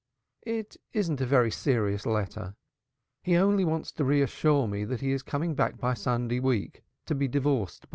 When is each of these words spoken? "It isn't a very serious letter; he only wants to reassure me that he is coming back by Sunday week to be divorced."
"It 0.47 0.77
isn't 0.93 1.21
a 1.21 1.27
very 1.27 1.51
serious 1.51 2.07
letter; 2.07 2.55
he 3.21 3.35
only 3.37 3.63
wants 3.63 3.91
to 3.91 4.03
reassure 4.03 4.67
me 4.67 4.83
that 4.83 5.01
he 5.01 5.11
is 5.11 5.21
coming 5.21 5.53
back 5.53 5.77
by 5.77 5.93
Sunday 5.93 6.39
week 6.39 6.81
to 7.05 7.13
be 7.13 7.27
divorced." 7.27 7.85